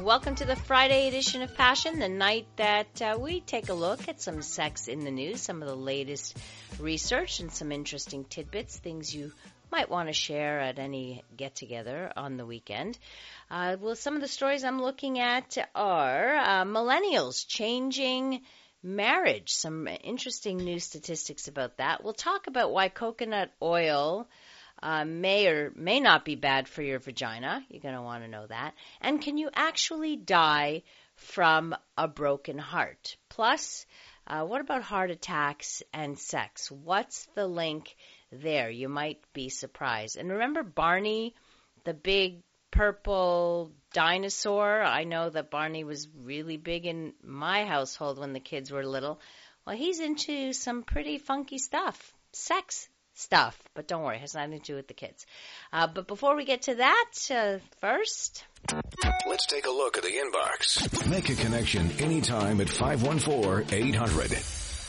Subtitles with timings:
[0.00, 4.08] Welcome to the Friday edition of Passion, the night that uh, we take a look
[4.08, 6.36] at some sex in the news, some of the latest
[6.78, 9.32] research, and some interesting tidbits, things you
[9.72, 12.98] might want to share at any get together on the weekend.
[13.50, 18.42] Uh, well, some of the stories I'm looking at are uh, millennials changing
[18.82, 19.54] marriage.
[19.54, 22.04] Some interesting new statistics about that.
[22.04, 24.28] We'll talk about why coconut oil
[24.82, 27.64] uh, may or may not be bad for your vagina.
[27.68, 28.74] You're going to want to know that.
[29.00, 30.82] And can you actually die
[31.16, 33.16] from a broken heart?
[33.28, 33.86] Plus,
[34.26, 36.70] uh, what about heart attacks and sex?
[36.70, 37.96] What's the link
[38.32, 38.70] there?
[38.70, 40.16] You might be surprised.
[40.16, 41.34] And remember Barney,
[41.84, 44.82] the big purple dinosaur?
[44.82, 49.20] I know that Barney was really big in my household when the kids were little.
[49.66, 52.12] Well, he's into some pretty funky stuff.
[52.32, 53.58] Sex stuff.
[53.74, 55.26] But don't worry, it has nothing to do with the kids.
[55.72, 58.44] Uh, but before we get to that, uh, first.
[59.26, 61.08] Let's take a look at the inbox.
[61.10, 64.38] Make a connection anytime at 514 800.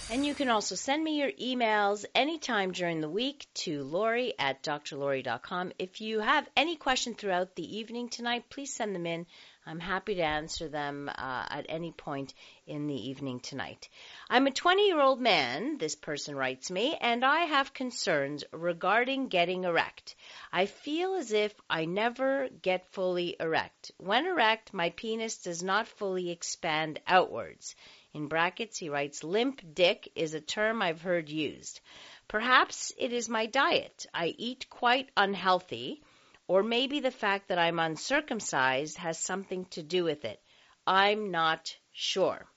[0.09, 4.63] And you can also send me your emails anytime during the week to Laurie at
[4.63, 5.73] drlaurie.com.
[5.77, 9.25] If you have any question throughout the evening tonight, please send them in.
[9.69, 12.33] I'm happy to answer them uh, at any point
[12.65, 13.89] in the evening tonight.
[14.29, 19.27] I'm a 20 year old man, this person writes me, and I have concerns regarding
[19.27, 20.15] getting erect.
[20.53, 23.91] I feel as if I never get fully erect.
[23.97, 27.75] When erect, my penis does not fully expand outwards.
[28.13, 31.81] In brackets, he writes, limp dick is a term I've heard used.
[32.29, 34.05] Perhaps it is my diet.
[34.13, 36.01] I eat quite unhealthy.
[36.47, 40.41] Or maybe the fact that I'm uncircumcised has something to do with it.
[40.85, 42.47] I'm not sure.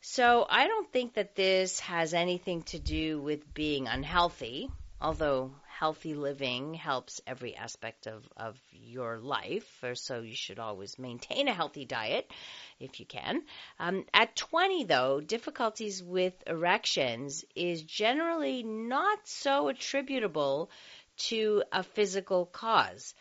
[0.00, 4.68] So I don't think that this has anything to do with being unhealthy,
[5.00, 10.98] although healthy living helps every aspect of, of your life, or so you should always
[10.98, 12.30] maintain a healthy diet
[12.78, 13.42] if you can.
[13.78, 20.70] Um, at 20, though, difficulties with erections is generally not so attributable
[21.16, 23.14] to a physical cause.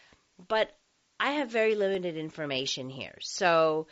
[0.47, 0.71] But
[1.19, 3.17] I have very limited information here.
[3.21, 3.87] So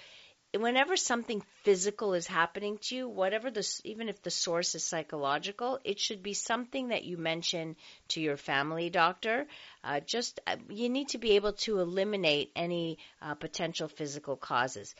[0.53, 5.79] whenever something physical is happening to you, whatever the, even if the source is psychological,
[5.83, 7.75] it should be something that you mention
[8.09, 9.47] to your family doctor.
[9.83, 14.93] Uh, just, uh, you need to be able to eliminate any uh, potential physical causes.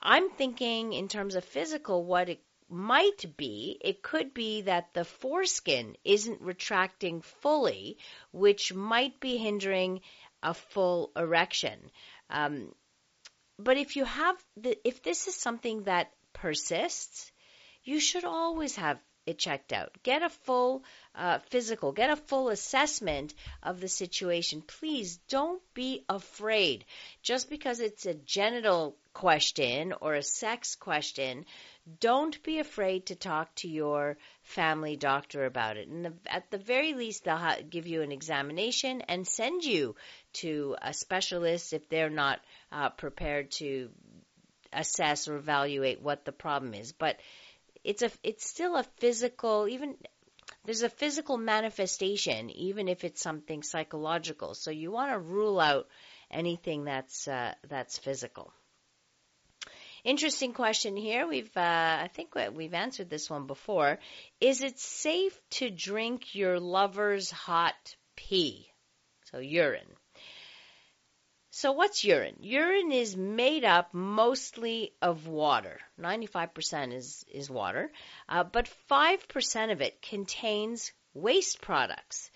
[0.00, 5.04] I'm thinking in terms of physical, what it might be, it could be that the
[5.04, 7.98] foreskin isn't retracting fully,
[8.32, 10.00] which might be hindering
[10.42, 11.90] a full erection.
[12.30, 12.74] Um,
[13.58, 17.30] but if you have the, if this is something that persists,
[17.84, 19.92] you should always have it checked out.
[20.02, 20.84] Get a full
[21.14, 24.62] uh, physical, get a full assessment of the situation.
[24.62, 26.84] Please don't be afraid.
[27.22, 31.44] Just because it's a genital question or a sex question,
[32.00, 35.88] don't be afraid to talk to your family doctor about it.
[35.88, 39.94] And the, at the very least, they'll ha- give you an examination and send you
[40.34, 42.40] to a specialist if they're not
[42.72, 43.90] uh, prepared to
[44.72, 46.92] assess or evaluate what the problem is.
[46.92, 47.20] But
[47.84, 49.94] it's a it's still a physical even
[50.64, 55.86] there's a physical manifestation even if it's something psychological so you want to rule out
[56.30, 58.52] anything that's uh, that's physical
[60.06, 63.98] interesting question here we've uh, i think we've answered this one before
[64.40, 68.68] is it safe to drink your lover's hot pee
[69.24, 69.96] so urine
[71.50, 72.36] so what's urine?
[72.40, 75.80] Urine is made up mostly of water.
[75.98, 77.90] 95% is, is water,
[78.28, 82.30] uh, but 5% of it contains waste products.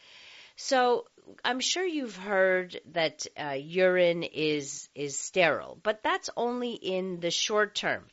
[0.56, 1.04] So
[1.44, 7.30] I'm sure you've heard that uh, urine is is sterile, but that's only in the
[7.30, 8.04] short term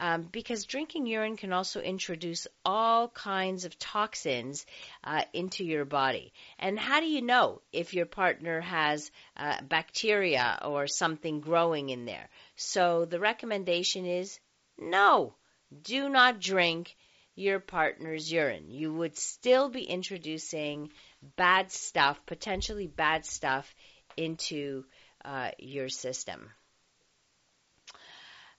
[0.00, 4.64] um, because drinking urine can also introduce all kinds of toxins
[5.04, 6.32] uh, into your body.
[6.58, 12.06] And how do you know if your partner has uh, bacteria or something growing in
[12.06, 12.30] there?
[12.56, 14.40] So the recommendation is
[14.78, 15.34] no,
[15.82, 16.96] do not drink
[17.34, 18.70] your partner's urine.
[18.70, 20.90] You would still be introducing
[21.36, 23.74] bad stuff, potentially bad stuff,
[24.16, 24.84] into
[25.24, 26.50] uh, your system.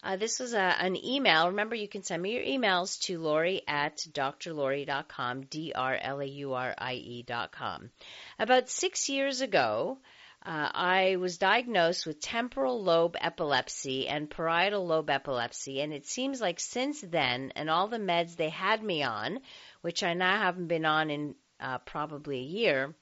[0.04, 1.48] Uh, this was a, an email.
[1.48, 7.92] Remember, you can send me your emails to Laurie at drlaurie.com, D-R-L-A-U-R-I-E dot com.
[8.40, 10.00] About six years ago,
[10.44, 16.42] uh, I was diagnosed with temporal lobe epilepsy and parietal lobe epilepsy, and it seems
[16.42, 19.40] like since then, and all the meds they had me on,
[19.82, 22.96] which I now haven't been on in uh, probably a year,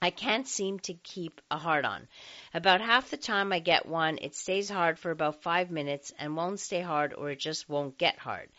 [0.00, 2.08] I can't seem to keep a hard on.
[2.52, 6.36] About half the time I get one, it stays hard for about five minutes and
[6.36, 8.50] won't stay hard or it just won't get hard.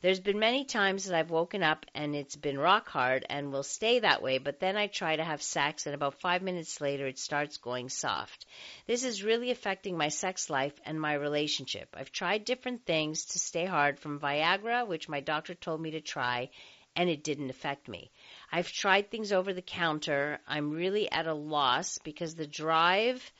[0.00, 3.64] There's been many times that I've woken up and it's been rock hard and will
[3.64, 7.08] stay that way, but then I try to have sex and about five minutes later
[7.08, 8.46] it starts going soft.
[8.86, 11.88] This is really affecting my sex life and my relationship.
[11.94, 16.00] I've tried different things to stay hard from Viagra, which my doctor told me to
[16.00, 16.50] try,
[16.94, 18.12] and it didn't affect me.
[18.54, 20.38] I've tried things over the counter.
[20.46, 23.32] I'm really at a loss because the drive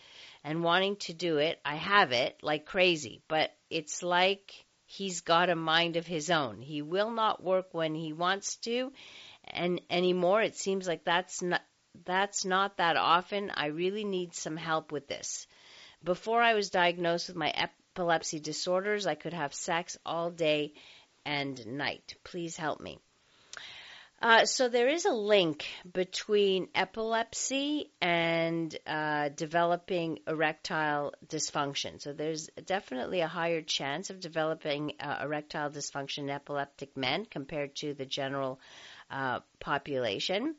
[0.43, 4.53] and wanting to do it, I have it like crazy, but it's like
[4.87, 6.63] he's got a mind of his own.
[6.63, 8.91] He will not work when he wants to
[9.45, 11.63] and anymore it seems like that's not
[12.07, 13.51] that's not that often.
[13.51, 15.47] I really need some help with this.
[16.03, 20.73] Before I was diagnosed with my epilepsy disorders, I could have sex all day
[21.27, 22.15] and night.
[22.25, 22.99] Please help me.
[24.23, 32.01] Uh, so there is a link between epilepsy and uh, developing erectile dysfunction.
[32.01, 37.75] So there's definitely a higher chance of developing uh, erectile dysfunction in epileptic men compared
[37.77, 38.61] to the general
[39.11, 40.55] uh, population.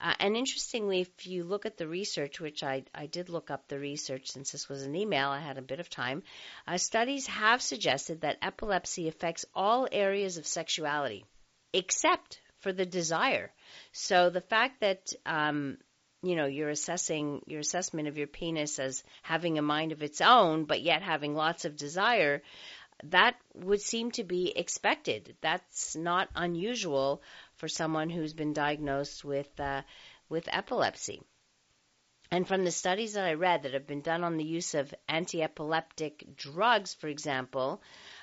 [0.00, 3.66] Uh, and interestingly, if you look at the research, which I, I did look up
[3.66, 6.22] the research since this was an email, I had a bit of time,
[6.68, 11.24] uh, studies have suggested that epilepsy affects all areas of sexuality
[11.74, 13.50] except for the desire.
[13.92, 15.78] So the fact that um,
[16.22, 20.20] you know you're assessing your assessment of your penis as having a mind of its
[20.20, 22.42] own, but yet having lots of desire,
[23.04, 25.34] that would seem to be expected.
[25.40, 27.22] That's not unusual
[27.54, 29.80] for someone who's been diagnosed with uh,
[30.28, 31.22] with epilepsy.
[32.30, 34.94] And from the studies that I read that have been done on the use of
[35.08, 37.80] anti-epileptic drugs, for example,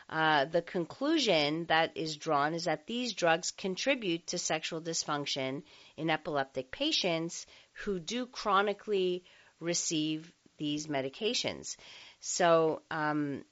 [0.10, 5.63] uh, the conclusion that is drawn is that these drugs contribute to sexual dysfunction
[5.98, 7.48] in epileptic patients
[7.84, 9.24] who do chronically
[9.60, 11.75] receive these medications.
[12.19, 13.44] So, um,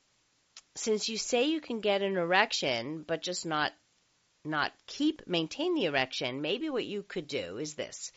[0.75, 3.71] since you say you can get an erection, but just not
[4.45, 8.11] not keep maintain the erection, maybe what you could do is this: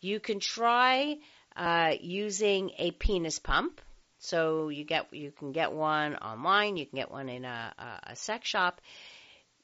[0.00, 1.18] you can try
[1.56, 3.80] uh, using a penis pump
[4.18, 8.12] so you get you can get one online, you can get one in a, a,
[8.12, 8.80] a sex shop.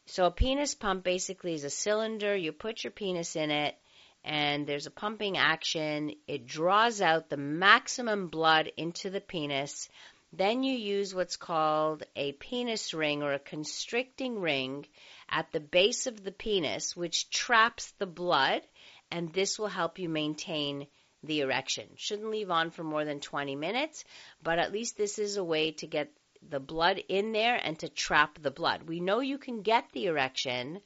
[0.07, 2.37] So a penis pump basically is a cylinder.
[2.37, 3.75] You put your penis in it,
[4.23, 6.13] and there's a pumping action.
[6.29, 9.89] It draws out the maximum blood into the penis.
[10.33, 14.87] Then you use what's called a penis ring or a constricting ring
[15.29, 18.63] at the base of the penis, which traps the blood,
[19.11, 20.87] and this will help you maintain
[21.27, 21.89] the erection.
[21.97, 24.05] Shouldn't leave on for more than 20 minutes,
[24.43, 26.11] but at least this is a way to get
[26.49, 28.83] the blood in there and to trap the blood.
[28.85, 30.81] We know you can get the erection.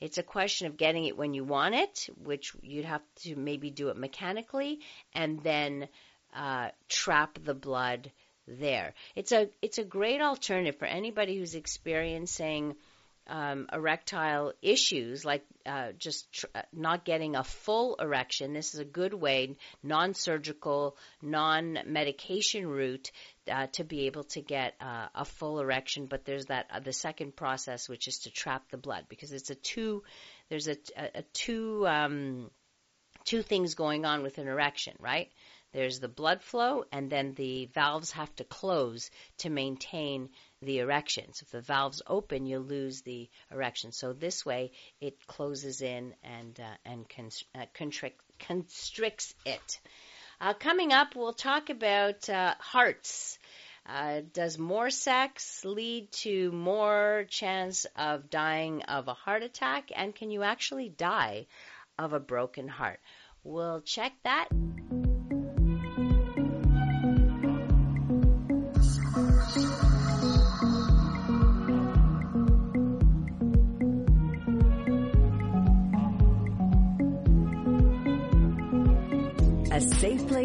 [0.00, 3.70] It's a question of getting it when you want it, which you'd have to maybe
[3.70, 4.80] do it mechanically,
[5.14, 5.88] and then
[6.34, 8.12] uh, trap the blood
[8.46, 8.94] there.
[9.14, 12.76] It's a it's a great alternative for anybody who's experiencing
[13.28, 18.80] um, erectile issues, like uh, just tr- uh, not getting a full erection, this is
[18.80, 23.10] a good way, non surgical, non medication route,
[23.50, 26.06] uh, to be able to get uh, a full erection.
[26.06, 29.50] But there's that uh, the second process, which is to trap the blood, because it's
[29.50, 30.02] a two,
[30.48, 32.50] there's a, a, a two, um,
[33.24, 35.30] two things going on with an erection, right?
[35.72, 40.30] There's the blood flow, and then the valves have to close to maintain
[40.62, 41.32] the erection.
[41.32, 43.92] So if the valves open, you lose the erection.
[43.92, 47.06] So this way, it closes in and uh, and
[47.54, 49.80] uh, constrict, constricts it.
[50.40, 53.38] Uh, coming up, we'll talk about uh, hearts.
[53.86, 59.90] Uh, does more sex lead to more chance of dying of a heart attack?
[59.94, 61.46] And can you actually die
[61.98, 63.00] of a broken heart?
[63.44, 64.48] We'll check that.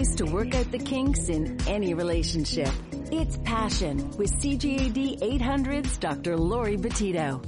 [0.03, 2.67] Place to work out the kinks in any relationship.
[3.09, 6.35] It's Passion with CJAD 800's Dr.
[6.35, 7.41] Laurie Betito.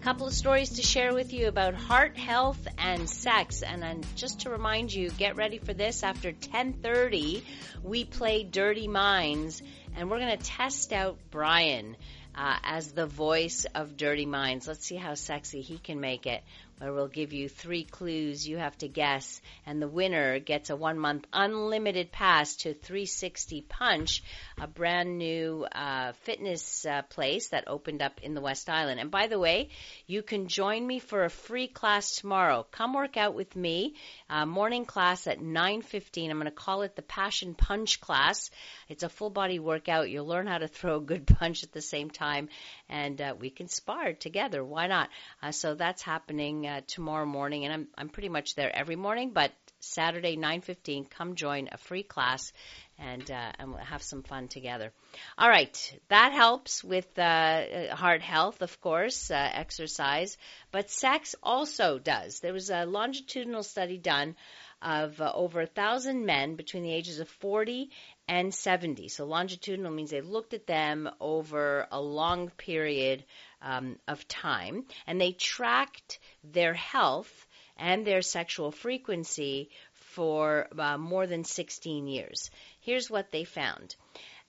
[0.00, 3.60] Couple of stories to share with you about heart health and sex.
[3.60, 6.02] And then just to remind you, get ready for this.
[6.02, 7.42] After 10:30,
[7.82, 9.60] we play Dirty Minds,
[9.94, 11.98] and we're going to test out Brian.
[12.34, 14.66] uh, as the voice of Dirty Minds.
[14.66, 16.42] Let's see how sexy he can make it
[16.78, 20.76] where we'll give you three clues you have to guess, and the winner gets a
[20.76, 24.22] one month unlimited pass to 360 Punch,
[24.60, 28.98] a brand new uh, fitness uh, place that opened up in the West Island.
[28.98, 29.70] And by the way,
[30.06, 32.66] you can join me for a free class tomorrow.
[32.70, 33.94] Come work out with me,
[34.28, 36.30] uh, morning class at 9:15.
[36.30, 38.50] I'm going to call it the Passion Punch class.
[38.88, 40.10] It's a full body workout.
[40.10, 42.48] You'll learn how to throw a good punch at the same time,
[42.88, 44.64] and uh, we can spar together.
[44.64, 45.08] Why not?
[45.42, 49.30] Uh, so that's happening uh, tomorrow morning, and I'm I'm pretty much there every morning.
[49.32, 52.52] But Saturday 9:15, come join a free class,
[52.98, 54.92] and uh, and we'll have some fun together.
[55.36, 60.36] All right, that helps with uh, heart health, of course, uh, exercise,
[60.72, 62.40] but sex also does.
[62.40, 64.36] There was a longitudinal study done
[64.84, 67.90] of uh, over a thousand men between the ages of 40
[68.28, 69.08] and 70.
[69.08, 73.24] So longitudinal means they looked at them over a long period
[73.64, 81.26] um, of time, and they tracked their health and their sexual frequency for uh, more
[81.26, 82.50] than 16 years.
[82.80, 83.96] Here's what they found.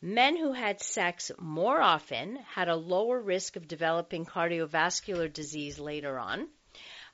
[0.02, 6.20] Men who had sex more often had a lower risk of developing cardiovascular disease later
[6.20, 6.48] on.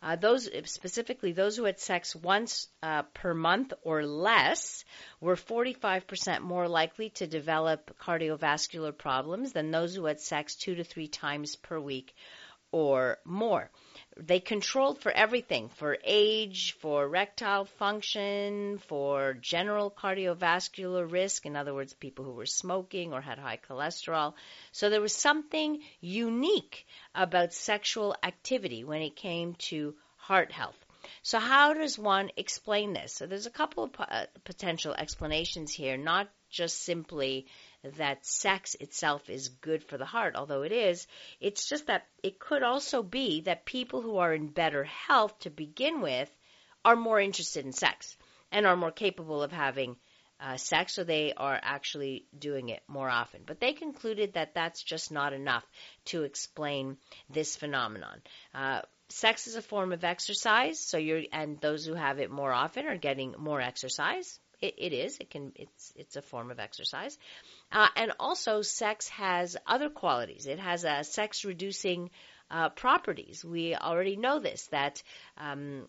[0.03, 4.83] Uh, those specifically those who had sex once uh, per month or less
[5.19, 10.83] were 45% more likely to develop cardiovascular problems than those who had sex two to
[10.83, 12.15] three times per week
[12.71, 13.69] or more
[14.25, 21.73] they controlled for everything for age, for erectile function, for general cardiovascular risk, in other
[21.73, 24.33] words, people who were smoking or had high cholesterol.
[24.71, 26.85] So there was something unique
[27.15, 30.77] about sexual activity when it came to heart health.
[31.23, 33.13] So how does one explain this?
[33.13, 37.47] So there's a couple of uh, potential explanations here, not just simply
[37.83, 41.07] that sex itself is good for the heart, although it is.
[41.39, 45.49] It's just that it could also be that people who are in better health to
[45.49, 46.29] begin with
[46.85, 48.17] are more interested in sex
[48.51, 49.95] and are more capable of having
[50.39, 53.41] uh, sex, so they are actually doing it more often.
[53.45, 55.65] But they concluded that that's just not enough
[56.05, 56.97] to explain
[57.29, 58.21] this phenomenon.
[58.53, 62.51] Uh, sex is a form of exercise, so you're and those who have it more
[62.51, 64.39] often are getting more exercise.
[64.61, 65.17] It, it is.
[65.19, 65.51] It can.
[65.55, 65.93] It's.
[65.95, 67.17] It's a form of exercise,
[67.71, 70.45] uh, and also sex has other qualities.
[70.45, 72.11] It has a sex reducing
[72.49, 73.43] uh, properties.
[73.43, 75.01] We already know this that.
[75.37, 75.87] Um,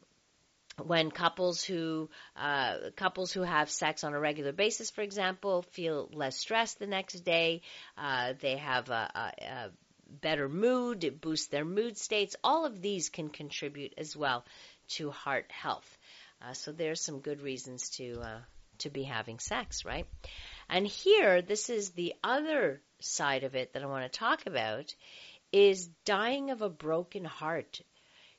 [0.82, 6.08] when couples who uh, couples who have sex on a regular basis, for example, feel
[6.14, 7.60] less stressed the next day,
[7.98, 9.70] uh, they have a, a, a
[10.20, 12.36] better mood, it boosts their mood states.
[12.42, 14.44] All of these can contribute as well
[14.88, 15.98] to heart health.
[16.40, 18.38] Uh, so there's some good reasons to uh,
[18.82, 20.06] to be having sex, right?
[20.68, 24.94] And here, this is the other side of it that I want to talk about
[25.52, 27.80] is dying of a broken heart.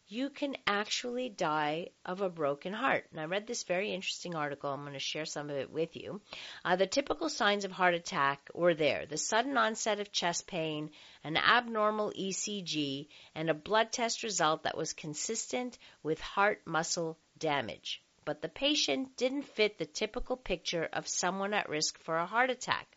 [0.08, 3.06] You can actually die of a broken heart.
[3.12, 4.70] And I read this very interesting article.
[4.70, 6.22] I'm going to share some of it with you.
[6.66, 10.92] Uh, the typical signs of heart attack were there the sudden onset of chest pain,
[11.24, 18.03] an abnormal ECG, and a blood test result that was consistent with heart muscle damage
[18.26, 22.50] but the patient didn't fit the typical picture of someone at risk for a heart
[22.50, 22.88] attack.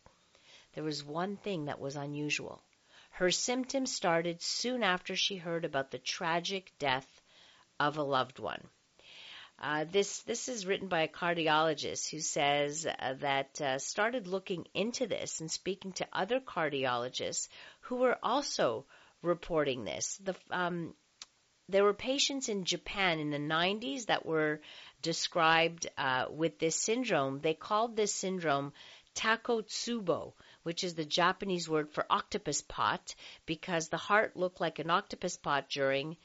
[0.74, 2.62] There was one thing that was unusual.
[3.10, 7.22] Her symptoms started soon after she heard about the tragic death
[7.80, 8.68] of a loved one.
[9.58, 14.66] Uh, this this is written by a cardiologist who says uh, that uh, started looking
[14.74, 17.48] into this and speaking to other cardiologists
[17.80, 18.84] who were also
[19.22, 20.18] reporting this.
[20.18, 20.94] The um,
[21.68, 24.60] there were patients in Japan in the 90s that were
[25.02, 27.40] described uh, with this syndrome.
[27.40, 28.72] They called this syndrome
[29.16, 33.14] takotsubo, which is the Japanese word for octopus pot,
[33.46, 36.16] because the heart looked like an octopus pot during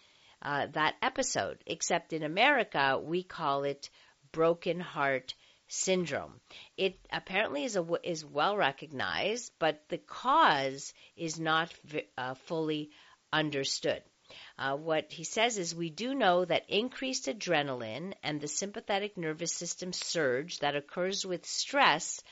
[0.41, 1.57] uh, that episode.
[1.65, 3.89] Except in America, we call it
[4.31, 5.33] broken heart
[5.67, 6.39] syndrome.
[6.77, 11.73] It apparently is a, is well recognized, but the cause is not
[12.17, 12.91] uh, fully
[13.31, 14.03] understood.
[14.61, 19.51] Uh, what he says is we do know that increased adrenaline and the sympathetic nervous
[19.51, 22.23] system surge that occurs with stress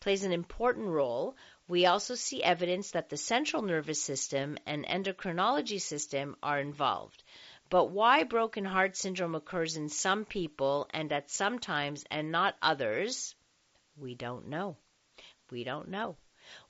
[0.00, 1.36] plays an important role.
[1.68, 7.22] We also see evidence that the central nervous system and endocrinology system are involved.
[7.70, 12.56] But why broken heart syndrome occurs in some people and at some times and not
[12.60, 13.36] others,
[13.96, 14.76] we don't know.
[15.52, 16.16] We don't know.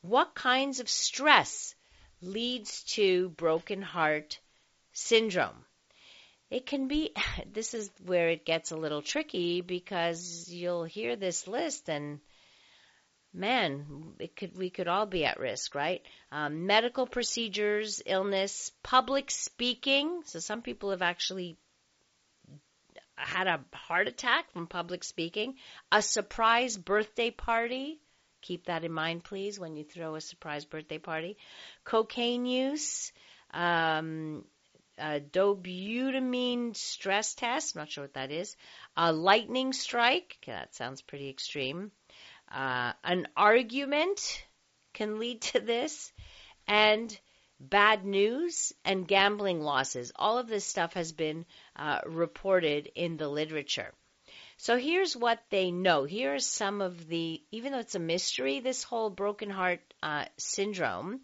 [0.02, 1.74] What kinds of stress
[2.20, 4.40] leads to broken heart
[4.96, 5.64] syndrome.
[6.50, 7.12] It can be,
[7.52, 12.20] this is where it gets a little tricky because you'll hear this list and
[13.34, 16.02] man, it could we could all be at risk, right?
[16.32, 20.22] Um, medical procedures, illness, public speaking.
[20.24, 21.58] So some people have actually
[23.14, 25.56] had a heart attack from public speaking.
[25.92, 28.00] A surprise birthday party.
[28.40, 31.36] Keep that in mind, please, when you throw a surprise birthday party.
[31.84, 33.12] Cocaine use.
[33.52, 34.44] Um,
[34.98, 37.74] a dobutamine stress test.
[37.74, 38.56] I'm not sure what that is.
[38.96, 40.38] A lightning strike.
[40.46, 41.90] That sounds pretty extreme.
[42.52, 44.44] Uh, an argument
[44.94, 46.12] can lead to this,
[46.66, 47.18] and
[47.58, 50.12] bad news and gambling losses.
[50.16, 53.92] All of this stuff has been uh, reported in the literature.
[54.58, 56.04] So here's what they know.
[56.04, 60.24] Here are some of the, even though it's a mystery, this whole broken heart uh,
[60.38, 61.20] syndrome,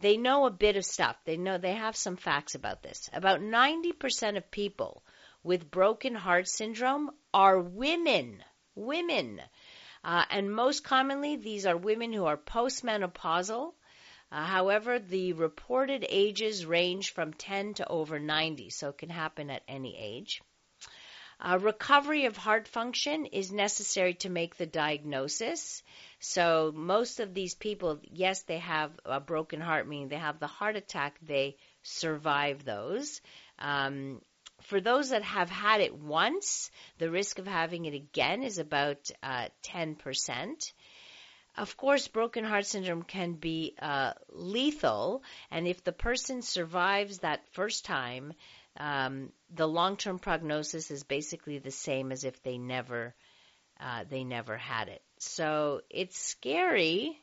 [0.00, 1.16] they know a bit of stuff.
[1.24, 3.10] They know they have some facts about this.
[3.12, 5.02] About 90% of people
[5.42, 8.44] with broken heart syndrome are women.
[8.74, 9.40] Women.
[10.04, 13.72] Uh, and most commonly, these are women who are postmenopausal.
[14.30, 19.50] Uh, however, the reported ages range from 10 to over 90, so it can happen
[19.50, 20.40] at any age.
[21.40, 25.84] Uh, recovery of heart function is necessary to make the diagnosis.
[26.18, 30.48] So most of these people, yes, they have a broken heart, meaning they have the
[30.48, 33.20] heart attack, they survive those.
[33.60, 34.20] Um,
[34.62, 39.08] for those that have had it once, the risk of having it again is about
[39.22, 40.72] uh, 10%.
[41.56, 47.48] Of course, broken heart syndrome can be uh, lethal, and if the person survives that
[47.52, 48.32] first time,
[48.76, 53.14] um, the long-term prognosis is basically the same as if they never
[53.80, 55.02] uh, they never had it.
[55.18, 57.20] So it's scary.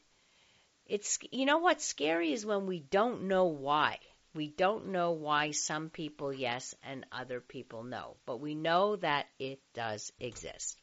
[0.85, 3.99] It's you know what's scary is when we don't know why.
[4.33, 9.27] We don't know why some people yes and other people no, but we know that
[9.39, 10.77] it does exist.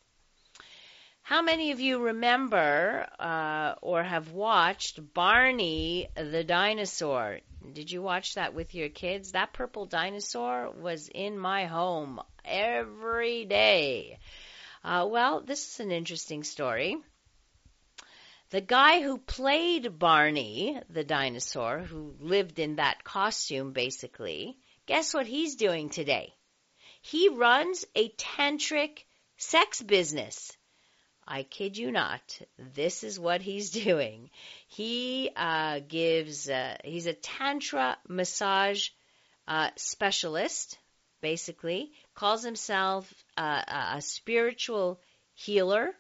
[1.23, 7.41] How many of you remember uh, or have watched Barney the dinosaur?
[7.73, 9.33] Did you watch that with your kids?
[9.33, 14.19] That purple dinosaur was in my home every day.
[14.85, 16.97] Uh, well, this is an interesting story.
[18.51, 25.27] The guy who played Barney, the dinosaur, who lived in that costume basically, guess what
[25.27, 26.35] he's doing today?
[27.01, 29.05] He runs a tantric
[29.39, 30.57] sex business.
[31.27, 32.41] I kid you not.
[32.59, 34.31] This is what he's doing.
[34.77, 38.89] He uh, gives, uh, he's a tantra massage
[39.47, 40.79] uh, specialist,
[41.21, 43.63] basically, calls himself uh,
[43.97, 45.01] a spiritual
[45.35, 45.95] healer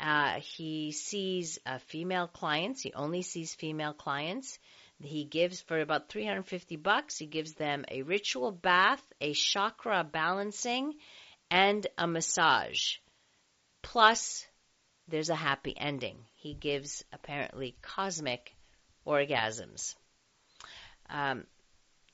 [0.00, 2.80] uh, he sees uh, female clients.
[2.80, 4.58] He only sees female clients.
[5.02, 7.18] He gives for about 350 bucks.
[7.18, 10.94] He gives them a ritual bath, a chakra balancing,
[11.50, 12.96] and a massage.
[13.82, 14.46] Plus,
[15.10, 16.16] there's a happy ending.
[16.36, 18.54] He gives apparently cosmic
[19.06, 19.94] orgasms.
[21.08, 21.44] Um,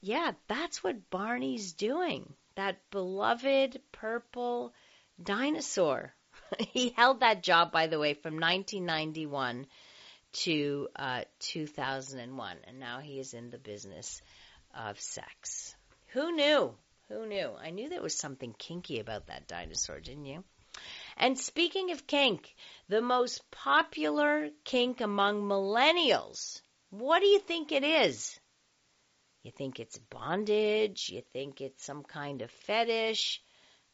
[0.01, 2.33] yeah, that's what Barney's doing.
[2.55, 4.73] That beloved purple
[5.23, 6.15] dinosaur
[6.73, 9.67] he held that job, by the way, from 1991
[10.33, 14.21] to uh, 2001, and now he is in the business
[14.75, 15.75] of sex.
[16.09, 16.75] Who knew?
[17.09, 17.51] Who knew?
[17.59, 20.45] I knew there was something kinky about that dinosaur, didn't you?
[21.17, 22.55] And speaking of kink,
[22.89, 28.39] the most popular kink among millennials, what do you think it is?
[29.43, 31.09] You think it's bondage?
[31.09, 33.41] You think it's some kind of fetish?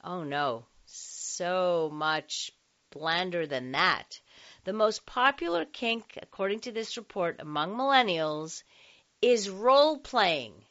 [0.03, 2.51] Oh no, so much
[2.91, 4.21] blander than that.
[4.65, 8.63] The most popular kink, according to this report, among millennials
[9.21, 10.65] is role playing.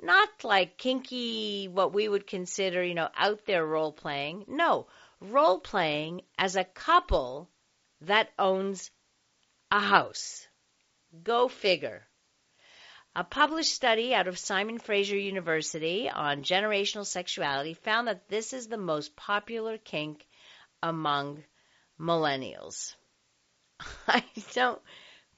[0.00, 4.44] Not like kinky, what we would consider, you know, out there role playing.
[4.48, 4.86] No,
[5.24, 7.48] role playing as a couple
[8.02, 8.90] that owns
[9.70, 10.46] a house.
[11.22, 12.06] Go figure.
[13.16, 18.66] A published study out of Simon Fraser University on generational sexuality found that this is
[18.66, 20.26] the most popular kink
[20.82, 21.44] among
[21.98, 22.96] millennials.
[24.08, 24.82] I don't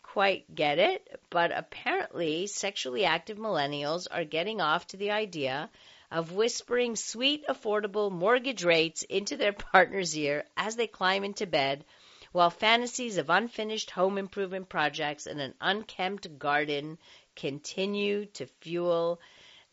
[0.03, 5.69] quite get it, but apparently sexually active millennials are getting off to the idea
[6.11, 11.85] of whispering sweet, affordable mortgage rates into their partner's ear as they climb into bed,
[12.33, 16.99] while fantasies of unfinished home improvement projects and an unkempt garden
[17.35, 19.21] continue to fuel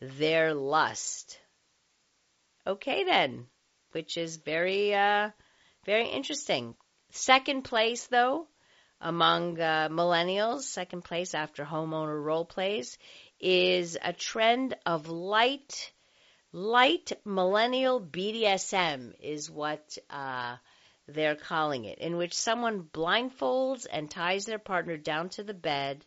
[0.00, 1.38] their lust.
[2.66, 3.46] Okay then,
[3.92, 5.30] which is very, uh,
[5.84, 6.74] very interesting.
[7.10, 8.48] Second place though,
[9.00, 12.98] among uh, millennials, second place after homeowner role plays,
[13.38, 15.92] is a trend of light,
[16.54, 20.56] light millennial BDSM is what uh,
[21.08, 26.06] they're calling it, in which someone blindfolds and ties their partner down to the bed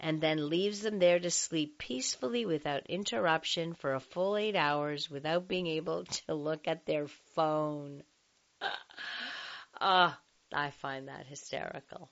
[0.00, 5.10] and then leaves them there to sleep peacefully without interruption for a full eight hours
[5.10, 8.02] without being able to look at their phone.
[9.84, 10.16] Ah,
[10.54, 12.08] oh, I find that hysterical.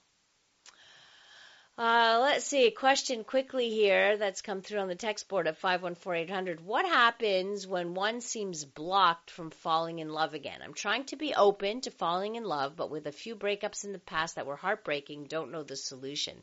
[1.78, 2.66] Uh, let's see.
[2.66, 6.60] A question quickly here that's come through on the text board at 514-800.
[6.60, 10.60] What happens when one seems blocked from falling in love again?
[10.62, 13.92] I'm trying to be open to falling in love, but with a few breakups in
[13.92, 16.42] the past that were heartbreaking, don't know the solution.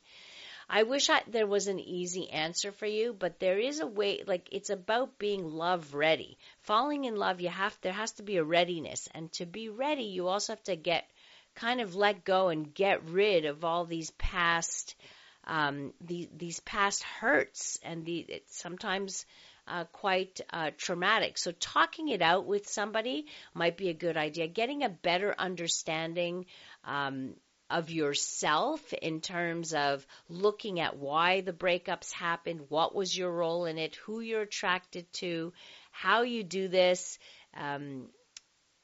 [0.69, 4.23] I wish I, there was an easy answer for you, but there is a way,
[4.25, 6.37] like, it's about being love ready.
[6.63, 9.07] Falling in love, you have, there has to be a readiness.
[9.13, 11.07] And to be ready, you also have to get,
[11.55, 14.95] kind of let go and get rid of all these past,
[15.47, 19.25] um, the, these past hurts and the sometimes
[19.67, 21.38] uh, quite uh, traumatic.
[21.38, 24.47] So talking it out with somebody might be a good idea.
[24.47, 26.45] Getting a better understanding.
[26.86, 27.33] Um,
[27.69, 33.65] of yourself in terms of looking at why the breakups happened, what was your role
[33.65, 35.51] in it, who you're attracted to,
[35.91, 37.19] how you do this.
[37.53, 38.07] Um,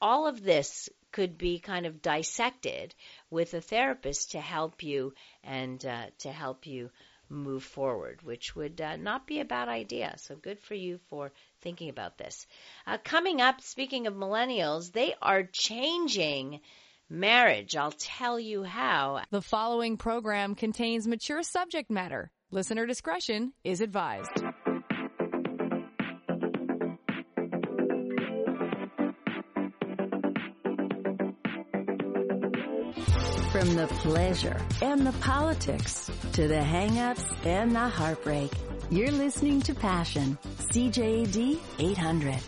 [0.02, 2.92] all of this could be kind of dissected
[3.30, 6.90] with a therapist to help you and uh, to help you
[7.28, 10.12] move forward, which would uh, not be a bad idea.
[10.18, 11.30] So good for you for
[11.62, 12.48] thinking about this.
[12.84, 16.60] Uh, coming up, speaking of millennials, they are changing
[17.08, 17.76] marriage.
[17.76, 19.22] I'll tell you how.
[19.30, 22.32] The following program contains mature subject matter.
[22.50, 24.42] Listener discretion is advised.
[33.54, 38.50] From the pleasure and the politics to the hang-ups and the heartbreak,
[38.90, 42.40] you're listening to Passion, CJAD 800.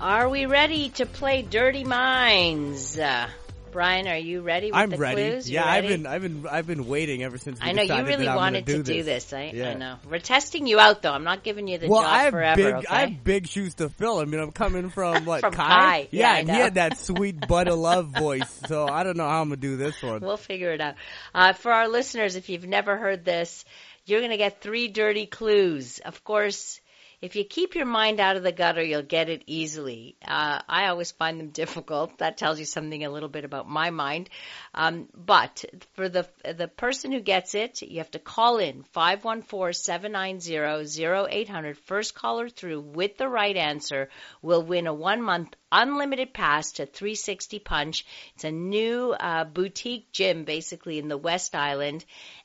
[0.00, 2.98] Are we ready to play Dirty Minds?
[2.98, 3.28] Uh,
[3.72, 4.70] Brian, are you ready?
[4.72, 5.30] I'm the ready.
[5.30, 5.50] Clues?
[5.50, 5.86] Yeah, ready?
[5.86, 7.58] I've been, I've been, I've been waiting ever since.
[7.60, 8.96] I know you really wanted do to this.
[8.96, 9.32] do this.
[9.32, 9.70] I, yeah.
[9.70, 9.96] I, know.
[10.08, 11.12] We're testing you out, though.
[11.12, 12.62] I'm not giving you the well, job I have forever.
[12.62, 12.86] big, okay?
[12.88, 14.18] I have big shoes to fill.
[14.18, 15.66] I mean, I'm coming from what From Kai?
[15.66, 16.08] Kai.
[16.10, 18.60] Yeah, and he had that sweet butt of love voice.
[18.66, 20.20] So I don't know how I'm gonna do this one.
[20.20, 20.94] We'll figure it out.
[21.34, 23.64] Uh, for our listeners, if you've never heard this,
[24.08, 25.98] you're going to get three dirty clues.
[25.98, 26.80] Of course,
[27.20, 30.16] if you keep your mind out of the gutter, you'll get it easily.
[30.24, 32.18] Uh, I always find them difficult.
[32.18, 34.30] That tells you something a little bit about my mind.
[34.74, 41.76] Um, but for the the person who gets it, you have to call in 514-790-0800.
[41.76, 44.08] First caller through with the right answer
[44.40, 48.04] will win a one month unlimited pass to 360 Punch.
[48.34, 52.04] It's a new uh, boutique gym basically in the West Island.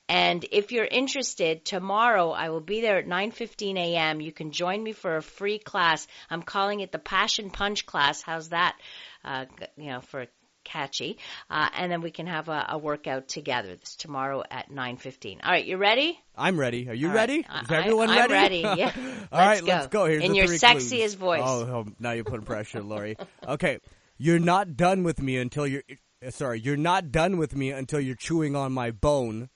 [0.10, 4.22] And if you're interested, tomorrow I will be there at 9:15 a.m.
[4.22, 6.06] You can join me for a free class.
[6.30, 8.22] I'm calling it the Passion Punch class.
[8.22, 8.76] How's that?
[9.24, 9.46] Uh,
[9.78, 10.28] you know, for
[10.64, 11.18] catchy.
[11.50, 13.76] Uh, and then we can have a, a workout together.
[13.76, 15.40] This tomorrow at 9:15.
[15.44, 16.20] All right, you ready?
[16.36, 16.90] I'm ready.
[16.90, 17.16] Are you right.
[17.16, 17.36] ready?
[17.40, 18.64] Is I- everyone I'm ready?
[18.64, 18.92] ready, yeah.
[18.96, 20.02] All Let's right, let's go.
[20.02, 20.06] go.
[20.10, 21.14] Here's In your sexiest clues.
[21.16, 21.42] voice.
[21.44, 23.16] Oh, oh, now you're putting pressure, Laurie.
[23.48, 23.80] Okay,
[24.18, 25.84] you're not done with me until you're.
[26.26, 29.50] uh, Sorry, you're not done with me until you're chewing on my bone.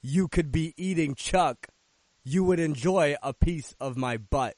[0.00, 1.68] You could be eating Chuck.
[2.24, 4.54] You would enjoy a piece of my butt.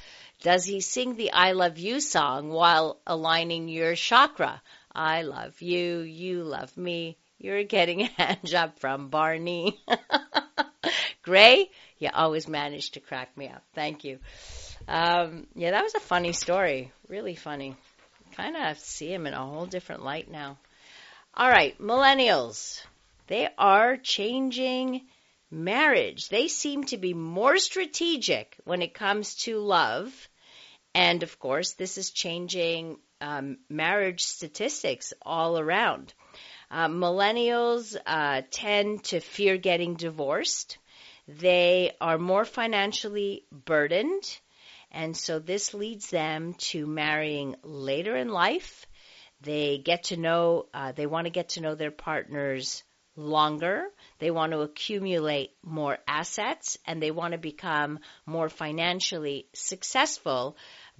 [0.40, 4.62] Does he sing the I Love You song while aligning your chakra?
[4.94, 7.18] I love you, you love me.
[7.42, 9.82] You're getting a hand job from Barney.
[11.22, 13.62] Gray, you always manage to crack me up.
[13.74, 14.18] Thank you.
[14.86, 16.92] Um, yeah, that was a funny story.
[17.08, 17.76] Really funny.
[18.36, 20.58] Kind of see him in a whole different light now.
[21.32, 22.82] All right, millennials.
[23.26, 25.00] They are changing
[25.50, 26.28] marriage.
[26.28, 30.12] They seem to be more strategic when it comes to love.
[30.94, 36.12] And of course, this is changing um, marriage statistics all around.
[36.70, 40.78] Uh, millennials uh, tend to fear getting divorced.
[41.28, 44.40] They are more financially burdened
[44.90, 48.86] And so this leads them to marrying later in life.
[49.40, 52.82] They get to know, uh, they want to get to know their partners
[53.16, 53.88] longer.
[54.18, 60.56] They want to accumulate more assets and they want to become more financially successful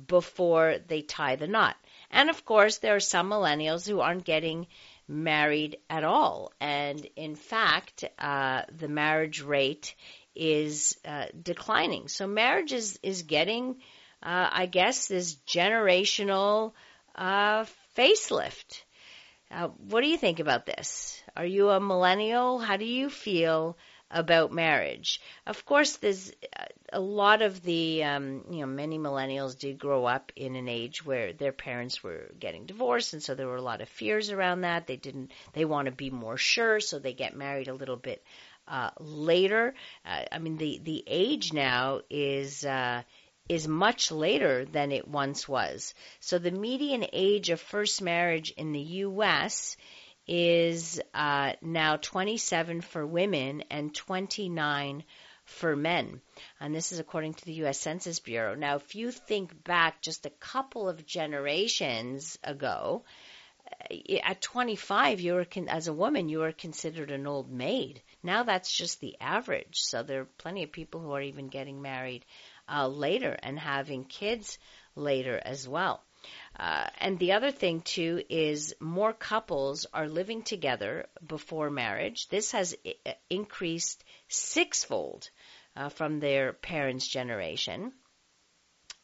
[0.07, 1.77] before they tie the knot.
[2.11, 4.67] And of course, there are some millennials who aren't getting
[5.11, 6.53] married at all.
[6.61, 9.95] And in fact, uh, the marriage rate
[10.37, 12.09] is uh, declining.
[12.09, 13.77] So marriage is, is getting,
[14.23, 16.73] uh, I guess, this generational
[17.17, 17.65] uh,
[17.97, 18.85] facelift.
[19.51, 21.21] Uh, what do you think about this?
[21.37, 22.61] Are you a millennial?
[22.61, 23.77] How do you feel
[24.11, 25.21] about marriage?
[25.47, 30.05] Of course, there's uh, a lot of the, um, you know, many millennials did grow
[30.05, 33.63] up in an age where their parents were getting divorced, and so there were a
[33.63, 34.87] lot of fears around that.
[34.87, 38.25] They didn't, they want to be more sure, so they get married a little bit
[38.69, 39.75] uh, later.
[40.05, 43.03] Uh, I mean, the the age now is uh,
[43.49, 45.93] is much later than it once was.
[46.21, 49.77] So the median age of first marriage in the U.S.
[50.27, 55.05] is uh, now 27 for women and 29
[55.45, 56.21] for men.
[56.61, 57.81] And this is according to the U.S.
[57.81, 58.55] Census Bureau.
[58.55, 63.05] Now, if you think back just a couple of generations ago,
[63.91, 68.03] uh, at 25, you were con- as a woman, you were considered an old maid.
[68.23, 69.81] Now that's just the average.
[69.81, 72.25] So there are plenty of people who are even getting married
[72.69, 74.59] uh, later and having kids
[74.95, 76.03] later as well.
[76.59, 82.29] Uh, and the other thing too is more couples are living together before marriage.
[82.29, 85.31] This has I- increased sixfold
[85.77, 87.93] uh, from their parents' generation.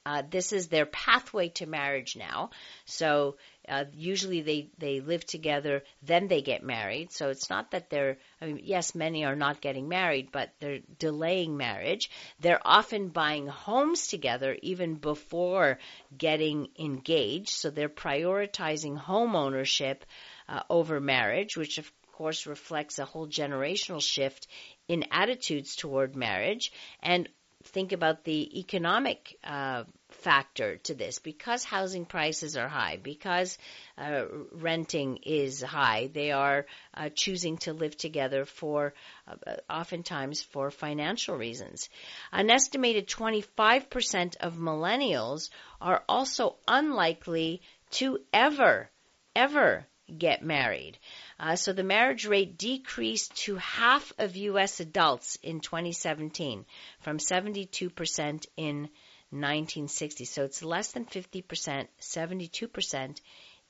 [0.07, 2.51] Uh, this is their pathway to marriage now.
[2.85, 3.39] So
[3.69, 7.11] uh, usually they they live together, then they get married.
[7.11, 8.17] So it's not that they're.
[8.41, 12.09] I mean, yes, many are not getting married, but they're delaying marriage.
[12.39, 15.81] They're often buying homes together even before
[16.17, 17.51] getting engaged.
[17.51, 20.05] So they're prioritizing home ownership
[20.49, 24.47] uh, over marriage, which of course reflects a whole generational shift
[24.87, 26.71] in attitudes toward marriage
[27.03, 27.29] and
[27.65, 33.59] think about the economic uh, factor to this because housing prices are high, because
[33.99, 36.11] uh, renting is high.
[36.13, 38.95] They are uh, choosing to live together for
[39.29, 41.89] uh, oftentimes for financial reasons.
[42.33, 48.91] An estimated 25% of millennials are also unlikely to ever,
[49.35, 50.99] ever get married.
[51.39, 54.81] Uh, so the marriage rate decreased to half of U.S.
[54.81, 56.65] adults in 2017
[57.01, 58.89] from 72% in
[59.31, 60.25] 1960.
[60.25, 63.21] So it's less than 50%, 72%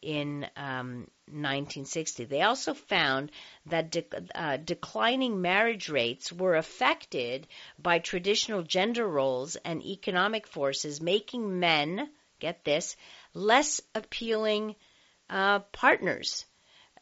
[0.02, 2.24] in um, 1960.
[2.26, 3.32] They also found
[3.66, 7.46] that de- uh, declining marriage rates were affected
[7.78, 12.96] by traditional gender roles and economic forces, making men, get this,
[13.34, 14.76] less appealing
[15.30, 16.44] uh, partners.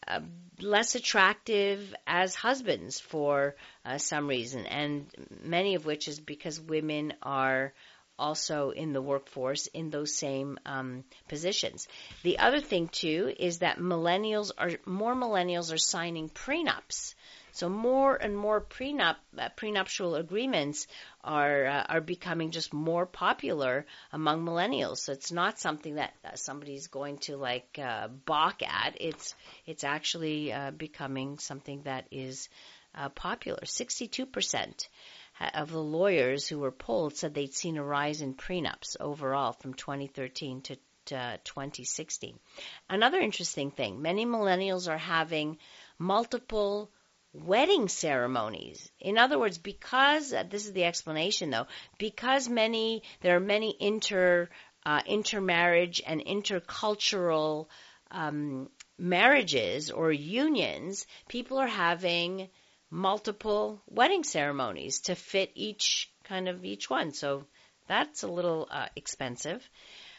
[0.07, 0.21] Uh,
[0.61, 5.07] less attractive as husbands for uh, some reason, and
[5.43, 7.73] many of which is because women are
[8.19, 11.89] also in the workforce in those same um, positions.
[12.23, 17.15] The other thing too is that millennials are more millennials are signing prenups.
[17.53, 20.89] So more and more prenup uh, prenuptial agreements
[21.23, 24.99] are uh, are becoming just more popular among millennials.
[24.99, 28.97] So it's not something that uh, somebody's going to like uh, balk at.
[29.01, 32.49] It's it's actually uh, becoming something that is
[32.97, 33.65] uh, popular.
[33.65, 34.89] Sixty two percent
[35.41, 39.75] of the lawyers who were polled said they'd seen a rise in prenups overall from
[39.75, 42.39] 2013 to, to 2016.
[42.89, 45.59] Another interesting thing, many millennials are having
[45.99, 46.91] multiple
[47.33, 48.91] wedding ceremonies.
[49.01, 51.67] In other words, because uh, this is the explanation though,
[51.99, 54.49] because many there are many inter
[54.87, 57.67] uh, intermarriage and intercultural
[58.11, 58.69] um,
[58.99, 62.49] marriages or unions, people are having
[62.91, 67.13] multiple wedding ceremonies to fit each kind of each one.
[67.13, 67.45] So
[67.87, 69.69] that's a little uh, expensive.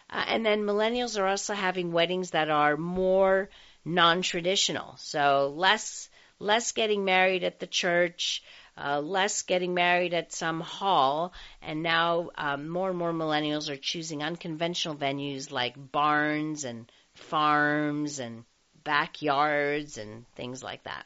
[0.10, 3.49] Uh, and then millennials are also having weddings that are more
[3.84, 4.95] non-traditional.
[4.97, 8.43] So less less getting married at the church,
[8.78, 13.78] uh, less getting married at some hall, and now um, more and more millennials are
[13.78, 18.43] choosing unconventional venues like barns and farms and
[18.84, 21.06] backyards and things like that.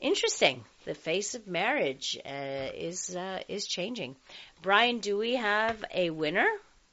[0.00, 0.64] Interesting.
[0.84, 4.16] The face of marriage uh, is uh, is changing.
[4.62, 6.46] Brian, do we have a winner?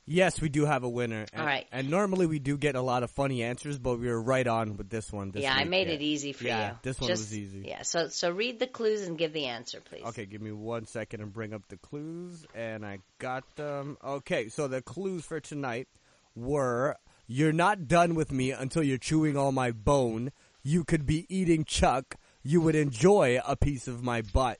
[0.05, 1.25] Yes, we do have a winner.
[1.31, 1.65] And, All right.
[1.71, 4.75] And normally we do get a lot of funny answers, but we were right on
[4.75, 5.31] with this one.
[5.31, 5.93] This yeah, I made yeah.
[5.93, 6.77] it easy for Yeah, you.
[6.81, 7.65] this one Just- was easy.
[7.67, 10.03] Yeah, so so read the clues and give the answer, please.
[10.05, 13.97] Okay, give me one second and bring up the clues, and I got them.
[14.03, 15.87] Okay, so the clues for tonight
[16.35, 20.31] were: You're not done with me until you're chewing all my bone.
[20.63, 22.15] You could be eating Chuck.
[22.43, 24.59] You would enjoy a piece of my butt.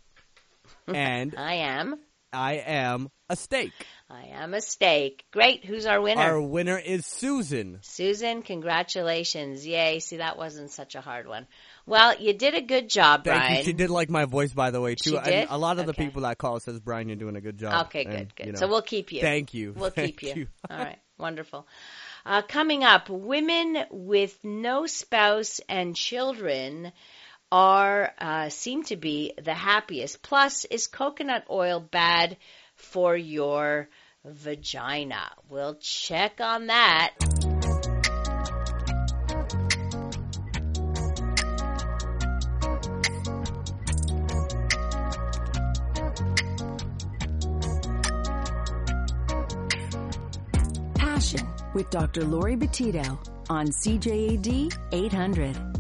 [0.88, 2.00] And I am.
[2.32, 3.72] I am a steak.
[4.10, 5.24] I am a steak.
[5.32, 5.64] Great.
[5.66, 6.22] Who's our winner?
[6.22, 7.78] Our winner is Susan.
[7.84, 9.66] Susan, congratulations.
[9.68, 10.00] Yay.
[10.00, 11.46] See, that wasn't such a hard one.
[11.86, 13.58] Well, you did a good job, Thank Brian.
[13.58, 13.64] you.
[13.64, 15.12] She did like my voice, by the way, too.
[15.12, 15.48] She did?
[15.50, 17.88] a lot of the people that call says, Brian, you're doing a good job.
[17.88, 18.46] Okay, good, And, good.
[18.48, 19.22] you know, So we'll keep you.
[19.22, 19.74] Thank you.
[19.74, 20.42] We'll Thank keep you.
[20.44, 20.48] you.
[20.70, 21.68] All right, wonderful.
[22.26, 26.92] Uh, coming up, women with no spouse and children
[27.54, 30.24] are uh, seem to be the happiest.
[30.24, 32.36] Plus, is coconut oil bad
[32.76, 33.90] for your
[34.26, 35.22] vagina?
[35.50, 37.14] We'll check on that.
[50.96, 52.24] Passion with Dr.
[52.24, 55.73] Laurie Betito on CJAD 800.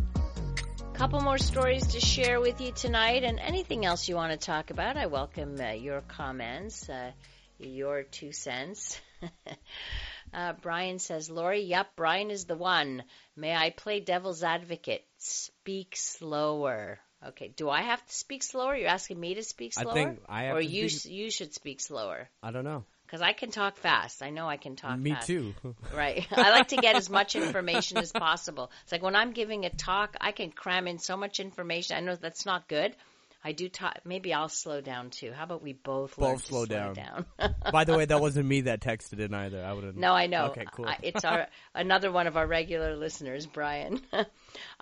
[0.93, 4.69] Couple more stories to share with you tonight and anything else you want to talk
[4.69, 4.95] about.
[4.95, 7.12] I welcome uh, your comments, uh,
[7.60, 9.01] your two cents.
[10.34, 13.03] uh, Brian says, Laurie, yep, Brian is the one.
[13.36, 15.03] May I play devil's advocate?
[15.17, 16.99] Speak slower.
[17.27, 18.75] Okay, do I have to speak slower?
[18.75, 19.93] You're asking me to speak I slower?
[19.93, 22.29] think I have or you, you should speak slower.
[22.41, 22.86] I don't know.
[23.13, 24.23] Because I can talk fast.
[24.23, 25.28] I know I can talk Me fast.
[25.28, 25.54] too.
[25.95, 26.26] Right.
[26.32, 28.71] I like to get as much information as possible.
[28.82, 31.95] It's like when I'm giving a talk, I can cram in so much information.
[31.95, 32.95] I know that's not good.
[33.43, 33.99] I do talk.
[34.04, 35.32] Maybe I'll slow down too.
[35.32, 36.95] How about we both Both slow slow down.
[36.95, 37.26] down?
[37.71, 39.63] By the way, that wasn't me that texted it either.
[39.63, 39.95] I would have.
[39.95, 40.45] no, I know.
[40.45, 40.88] Okay, cool.
[40.88, 41.45] I, it's our
[41.76, 44.02] another one of our regular listeners, Brian.
[44.12, 44.26] all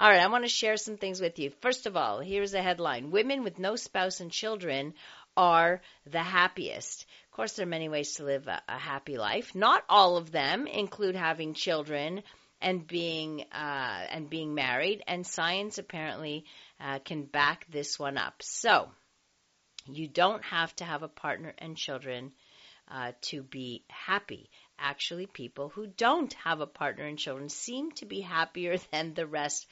[0.10, 1.52] right, I want to share some things with you.
[1.60, 4.94] First of all, here's a headline: Women with no spouse and children
[5.36, 7.06] are the happiest.
[7.32, 9.56] Of course, there are many ways to live a, a happy life.
[9.56, 12.24] Not all of them include having children
[12.60, 15.02] and being uh, and being married.
[15.08, 16.44] And science apparently
[16.82, 18.44] uh, can back this one up.
[18.44, 18.92] So
[19.86, 22.34] you don't have to have a partner and children
[22.90, 24.50] uh, to be happy.
[24.78, 29.26] Actually, people who don't have a partner and children seem to be happier than the
[29.26, 29.68] rest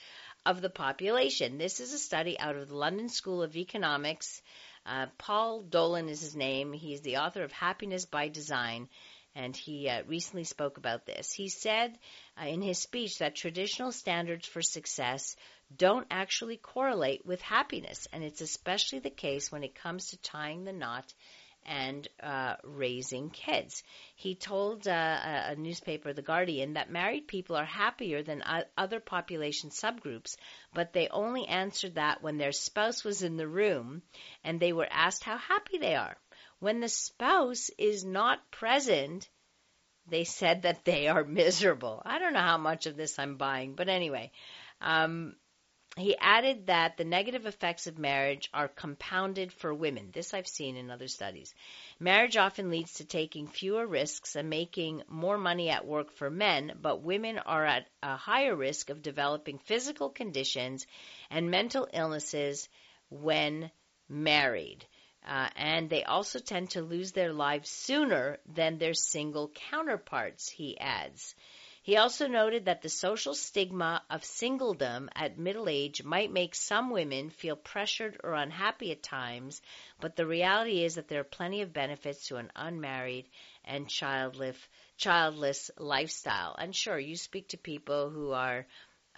[0.46, 1.58] of the population.
[1.58, 4.42] This is a study out of the London School of Economics.
[4.86, 6.74] Uh, Paul Dolan is his name.
[6.74, 8.90] He's the author of Happiness by Design,
[9.36, 11.32] and he uh, recently spoke about this.
[11.32, 11.98] He said
[12.42, 15.36] uh, in his speech that traditional standards for success
[15.76, 20.64] don't actually correlate with happiness, and it's especially the case when it comes to tying
[20.64, 21.14] the knot
[21.66, 23.84] and uh, raising kids.
[24.16, 28.44] He told uh, a newspaper, The Guardian, that married people are happier than
[28.78, 30.36] other population subgroups,
[30.74, 34.02] but they only answered that when their spouse was in the room
[34.44, 36.18] and they were asked how happy they are.
[36.60, 39.30] When the spouse is not present,
[40.08, 42.02] they said that they are miserable.
[42.06, 44.32] I don't know how much of this I'm buying, but anyway.
[44.82, 45.36] Um,
[46.00, 50.10] he added that the negative effects of marriage are compounded for women.
[50.12, 51.54] This I've seen in other studies.
[52.00, 56.74] Marriage often leads to taking fewer risks and making more money at work for men,
[56.82, 60.86] but women are at a higher risk of developing physical conditions
[61.30, 62.70] and mental illnesses
[63.10, 63.72] when
[64.08, 64.86] married.
[65.28, 70.80] Uh, and they also tend to lose their lives sooner than their single counterparts, he
[70.80, 71.36] adds.
[71.90, 76.92] He also noted that the social stigma of singledom at middle age might make some
[76.92, 79.60] women feel pressured or unhappy at times,
[80.00, 83.28] but the reality is that there are plenty of benefits to an unmarried
[83.66, 84.56] and childless,
[84.98, 86.56] childless lifestyle.
[86.60, 88.68] And sure, you speak to people who are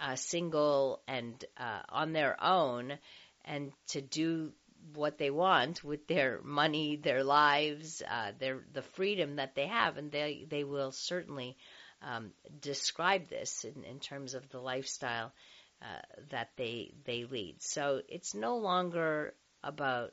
[0.00, 2.98] uh, single and uh, on their own
[3.44, 4.54] and to do
[4.94, 9.98] what they want with their money, their lives, uh, their the freedom that they have,
[9.98, 11.58] and they they will certainly
[12.02, 15.32] um, describe this in, in terms of the lifestyle
[15.80, 17.56] uh, that they they lead.
[17.62, 20.12] So it's no longer about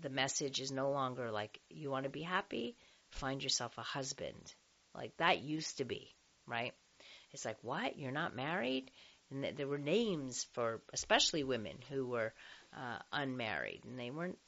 [0.00, 2.76] the message is no longer like you want to be happy,
[3.10, 4.54] find yourself a husband.
[4.94, 6.14] Like that used to be,
[6.46, 6.72] right?
[7.32, 8.90] It's like what you're not married,
[9.30, 12.32] and th- there were names for especially women who were
[12.76, 14.38] uh, unmarried, and they weren't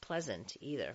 [0.00, 0.94] pleasant either.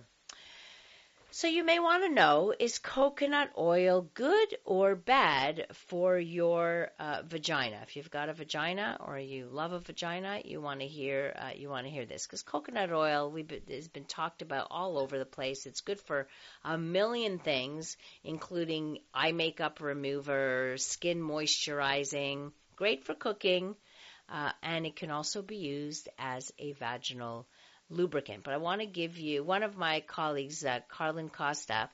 [1.30, 7.20] So you may want to know is coconut oil good or bad for your uh,
[7.22, 7.80] vagina?
[7.82, 11.50] If you've got a vagina or you love a vagina, you want to hear uh,
[11.54, 15.18] you want to hear this because coconut oil we has been talked about all over
[15.18, 15.66] the place.
[15.66, 16.28] It's good for
[16.64, 23.76] a million things, including eye makeup remover, skin moisturizing, great for cooking,
[24.30, 27.46] uh, and it can also be used as a vaginal
[27.90, 28.44] lubricant.
[28.44, 31.88] But I want to give you one of my colleagues, uh, Carlen Costa,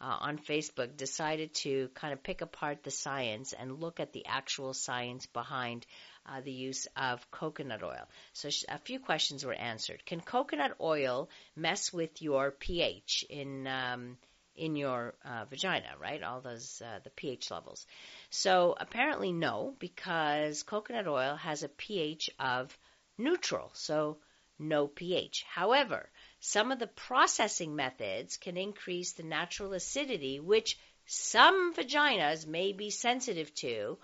[0.00, 4.26] uh, on Facebook, decided to kind of pick apart the science and look at the
[4.26, 5.86] actual science behind
[6.26, 8.08] uh, the use of coconut oil.
[8.32, 10.04] So sh- a few questions were answered.
[10.04, 14.16] Can coconut oil mess with your pH in um,
[14.56, 16.22] in your uh, vagina, right?
[16.22, 17.86] All those uh, the pH levels.
[18.30, 22.76] So apparently no, because coconut oil has a pH of
[23.18, 23.70] neutral.
[23.74, 24.16] So
[24.58, 25.44] no pH.
[25.48, 32.72] However, some of the processing methods can increase the natural acidity, which some vaginas may
[32.72, 33.98] be sensitive to,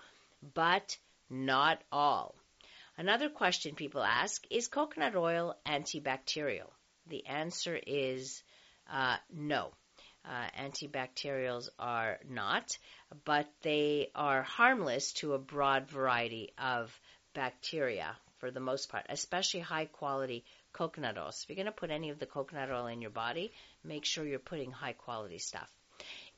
[0.53, 0.97] but
[1.29, 2.35] not all.
[2.97, 6.69] Another question people ask is coconut oil antibacterial?
[7.07, 8.43] The answer is
[8.89, 9.73] uh, no.
[10.25, 12.77] Uh, antibacterials are not,
[13.25, 16.97] but they are harmless to a broad variety of
[17.33, 21.29] bacteria for the most part, especially high quality coconut oil.
[21.29, 23.53] If you're going to put any of the coconut oil in your body,
[23.85, 25.71] make sure you're putting high quality stuff.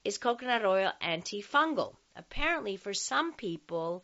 [0.03, 1.95] Is coconut oil antifungal?
[2.15, 4.03] Apparently, for some people,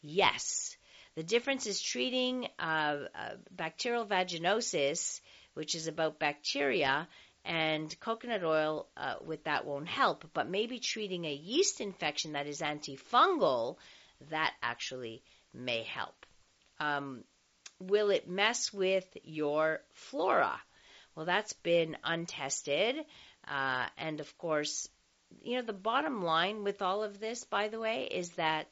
[0.00, 0.76] yes.
[1.16, 5.20] The difference is treating uh, uh, bacterial vaginosis,
[5.54, 7.08] which is about bacteria,
[7.44, 10.24] and coconut oil uh, with that won't help.
[10.34, 13.74] But maybe treating a yeast infection that is antifungal,
[14.30, 16.14] that actually may help.
[16.78, 17.24] Um,
[17.80, 20.60] will it mess with your flora?
[21.14, 22.96] Well, that's been untested.
[23.48, 24.88] Uh, and of course,
[25.42, 28.68] you know, the bottom line with all of this, by the way, is that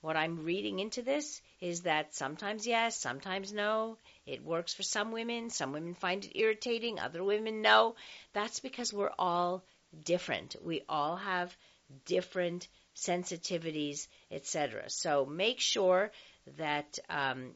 [0.00, 3.98] what I'm reading into this is that sometimes yes, sometimes no.
[4.26, 5.48] It works for some women.
[5.48, 6.98] Some women find it irritating.
[6.98, 7.94] Other women no.
[8.32, 9.64] That's because we're all
[10.04, 10.56] different.
[10.62, 11.56] We all have
[12.04, 14.90] different sensitivities, etc.
[14.90, 16.10] So make sure
[16.58, 17.52] that um,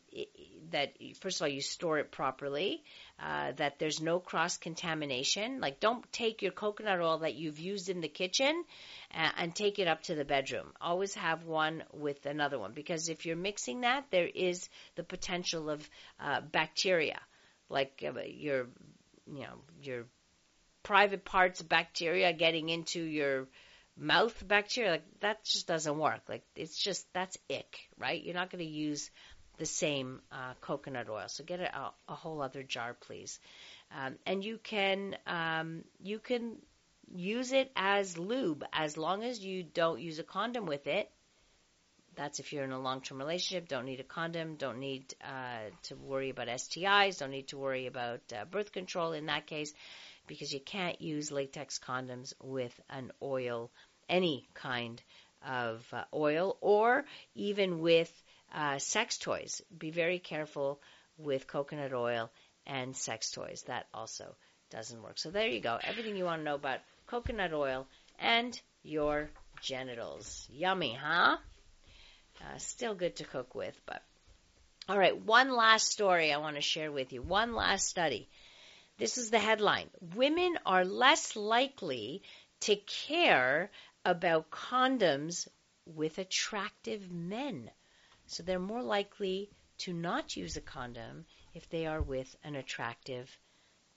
[0.71, 2.83] that first of all you store it properly,
[3.21, 5.61] uh, that there's no cross contamination.
[5.61, 8.65] Like don't take your coconut oil that you've used in the kitchen
[9.15, 10.73] uh, and take it up to the bedroom.
[10.81, 15.69] Always have one with another one because if you're mixing that, there is the potential
[15.71, 15.89] of
[16.21, 17.21] uh, bacteria,
[17.69, 18.69] like uh, your
[19.27, 20.05] you know your
[20.83, 23.49] private parts bacteria getting into your
[23.99, 26.23] mouth bacteria, like that just doesn't work.
[26.29, 28.23] Like it's just that's ick, right?
[28.23, 29.11] You're not going to use
[29.59, 31.29] the same uh, coconut oil.
[31.29, 33.39] So get a, a, whole other jar, please.
[33.97, 36.57] Um, and you can um, you can
[37.15, 41.11] use it as lube as long as you don't use a condom with it.
[42.17, 43.69] That's if you're in a long-term relationship.
[43.69, 44.57] Don't need a condom.
[44.57, 47.19] Don't need uh, to worry about STIs.
[47.19, 49.75] Don't need to worry about uh, birth control in that case,
[50.27, 53.71] because you can't use latex condoms with an oil
[54.09, 55.03] any kind
[55.47, 57.05] of uh, oil or
[57.35, 58.11] even with
[58.55, 59.63] uh, sex toys.
[59.77, 60.81] Be very careful
[61.19, 62.31] with coconut oil
[62.67, 63.65] and sex toys.
[63.67, 64.35] That also
[64.71, 65.19] doesn't work.
[65.19, 65.79] So there you go.
[65.83, 67.87] Everything you want to know about coconut oil
[68.19, 69.31] and your
[69.61, 70.47] genitals.
[70.51, 71.37] Yummy, huh?
[72.41, 74.03] Uh, still good to cook with, but.
[74.89, 77.21] All right, one last story I want to share with you.
[77.21, 78.29] One last study.
[78.99, 79.91] This is the headline.
[80.15, 82.23] Women are less likely
[82.61, 83.71] to care
[84.07, 85.49] about condoms
[85.85, 87.69] with attractive men.
[88.27, 93.29] So they're more likely to not use a condom if they are with an attractive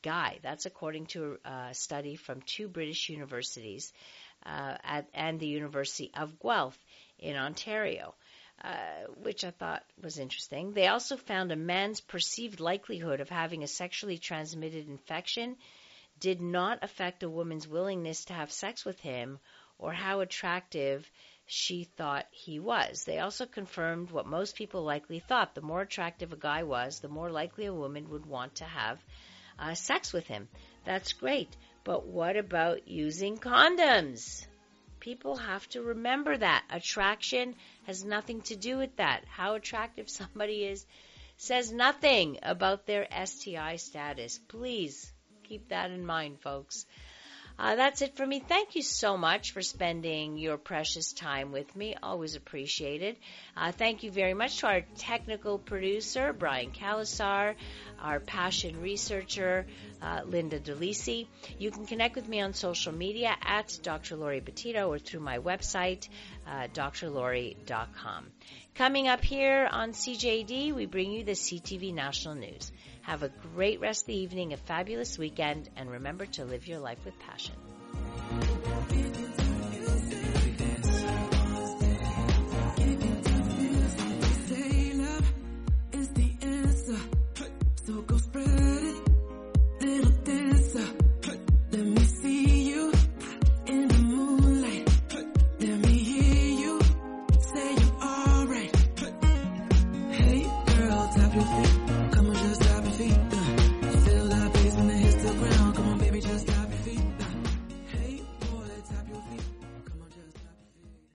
[0.01, 0.39] guy.
[0.41, 3.93] That's according to a study from two British universities
[4.45, 6.77] uh, at, and the University of Guelph
[7.19, 8.15] in Ontario.
[8.61, 10.73] Uh, which I thought was interesting.
[10.73, 15.55] They also found a man's perceived likelihood of having a sexually transmitted infection
[16.19, 19.39] did not affect a woman's willingness to have sex with him
[19.79, 21.09] or how attractive
[21.47, 23.05] she thought he was.
[23.05, 25.55] They also confirmed what most people likely thought.
[25.55, 29.03] The more attractive a guy was, the more likely a woman would want to have
[29.57, 30.47] uh, sex with him.
[30.85, 31.55] That's great.
[31.83, 34.45] But what about using condoms?
[34.99, 36.65] People have to remember that.
[36.69, 37.55] Attraction
[37.87, 39.23] has nothing to do with that.
[39.27, 40.85] How attractive somebody is
[41.37, 44.39] says nothing about their STI status.
[44.49, 45.11] Please
[45.45, 46.85] keep that in mind, folks.
[47.59, 48.39] Uh, that's it for me.
[48.39, 51.93] Thank you so much for spending your precious time with me.
[52.01, 53.17] Always appreciated.
[53.57, 57.55] Uh, thank you very much to our technical producer, Brian Calasar,
[58.01, 59.67] our passion researcher,
[60.01, 61.27] uh, Linda DeLisi.
[61.57, 64.15] You can connect with me on social media at Dr.
[64.15, 66.07] Laurie Betito or through my website,
[66.47, 68.27] uh, drlaurie.com.
[68.75, 72.71] Coming up here on CJAD, we bring you the CTV National News.
[73.09, 76.77] Have a great rest of the evening, a fabulous weekend, and remember to live your
[76.77, 77.55] life with passion.